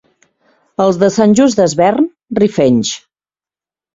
Els 0.85 0.97
de 1.03 1.09
Sant 1.17 1.35
Just 1.41 1.59
Desvern, 1.61 2.09
rifenys. 2.39 2.95